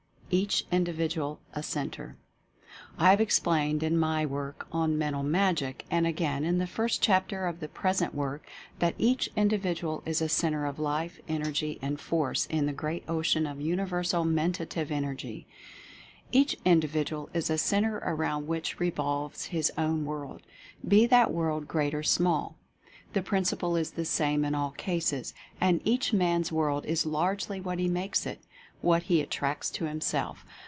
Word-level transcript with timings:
EACH 0.33 0.63
INDIVIDUAL 0.71 1.41
A 1.55 1.61
CENTRE. 1.61 2.15
I 2.97 3.09
have 3.09 3.19
explained 3.19 3.83
in 3.83 3.97
my 3.97 4.25
work 4.25 4.65
on 4.71 4.97
"Mental 4.97 5.23
Magic," 5.23 5.83
and 5.91 6.07
again 6.07 6.45
in 6.45 6.57
the 6.57 6.65
first 6.65 7.01
chapter 7.01 7.45
of 7.47 7.59
the 7.59 7.67
present 7.67 8.15
work, 8.15 8.41
that 8.79 8.95
each 8.97 9.29
individual 9.35 10.01
is 10.05 10.21
a 10.21 10.29
Centre 10.29 10.65
of 10.65 10.79
Life, 10.79 11.19
Energy 11.27 11.79
and 11.81 11.99
Force 11.99 12.45
in 12.45 12.65
the 12.65 12.71
Great 12.71 13.03
Ocean 13.09 13.45
of 13.45 13.59
Universal 13.59 14.23
Mentative 14.23 14.89
Energy. 14.89 15.47
Each 16.31 16.55
Individual 16.63 17.29
is 17.33 17.49
a 17.49 17.57
Centre 17.57 17.97
around 17.97 18.47
which 18.47 18.79
revolves 18.79 19.47
his 19.47 19.69
own 19.77 20.05
world, 20.05 20.43
be 20.87 21.05
that 21.07 21.29
world 21.33 21.67
great 21.67 21.93
or 21.93 22.03
small. 22.03 22.55
The 23.11 23.21
principle 23.21 23.75
is 23.75 23.91
the 23.91 24.05
same 24.05 24.45
in 24.45 24.55
all 24.55 24.71
cases. 24.71 25.33
And 25.59 25.81
each 25.83 26.13
man's 26.13 26.53
world 26.53 26.85
is 26.85 27.05
largely 27.05 27.59
what 27.59 27.79
he 27.79 27.89
makes 27.89 28.25
it— 28.25 28.39
what 28.91 29.03
he 29.03 29.21
at 29.21 29.29
tracts 29.29 29.69
to 29.69 29.85
himself. 29.85 30.43